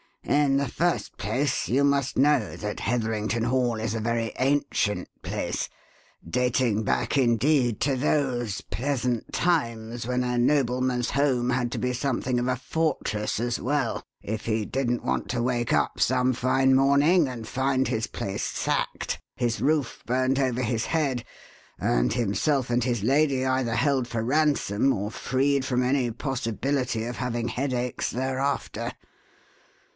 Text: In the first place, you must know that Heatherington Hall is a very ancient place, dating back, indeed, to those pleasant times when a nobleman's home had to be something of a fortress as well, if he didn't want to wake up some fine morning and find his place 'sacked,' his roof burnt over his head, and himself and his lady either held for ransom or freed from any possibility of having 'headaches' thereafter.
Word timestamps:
In 0.23 0.57
the 0.57 0.67
first 0.67 1.17
place, 1.17 1.67
you 1.67 1.83
must 1.83 2.17
know 2.17 2.55
that 2.55 2.77
Heatherington 2.79 3.43
Hall 3.45 3.75
is 3.79 3.93
a 3.93 3.99
very 3.99 4.31
ancient 4.39 5.07
place, 5.21 5.69
dating 6.27 6.83
back, 6.83 7.17
indeed, 7.17 7.79
to 7.81 7.95
those 7.95 8.61
pleasant 8.61 9.31
times 9.33 10.07
when 10.07 10.23
a 10.23 10.37
nobleman's 10.39 11.11
home 11.11 11.49
had 11.51 11.71
to 11.73 11.77
be 11.77 11.93
something 11.93 12.39
of 12.39 12.47
a 12.47 12.55
fortress 12.55 13.39
as 13.39 13.59
well, 13.59 14.03
if 14.23 14.45
he 14.45 14.63
didn't 14.65 15.03
want 15.03 15.29
to 15.31 15.43
wake 15.43 15.71
up 15.73 15.99
some 15.99 16.33
fine 16.33 16.73
morning 16.75 17.27
and 17.27 17.47
find 17.47 17.87
his 17.87 18.07
place 18.07 18.43
'sacked,' 18.43 19.19
his 19.35 19.59
roof 19.61 20.01
burnt 20.07 20.39
over 20.39 20.61
his 20.63 20.85
head, 20.87 21.23
and 21.79 22.13
himself 22.13 22.69
and 22.71 22.83
his 22.83 23.03
lady 23.03 23.45
either 23.45 23.75
held 23.75 24.07
for 24.07 24.23
ransom 24.23 24.93
or 24.93 25.11
freed 25.11 25.63
from 25.65 25.83
any 25.83 26.09
possibility 26.09 27.05
of 27.05 27.17
having 27.17 27.49
'headaches' 27.49 28.09
thereafter. 28.09 28.91